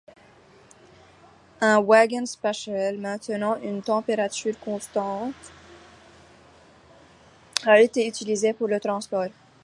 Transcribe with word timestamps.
Un 1.61 1.77
wagon 1.79 2.25
spécial, 2.25 2.97
maintenant 2.97 3.59
une 3.61 3.83
température 3.83 4.59
constante, 4.59 5.35
a 7.67 7.79
été 7.79 8.07
utilisé 8.07 8.51
pour 8.53 8.67
le 8.67 8.79
transport. 8.79 9.27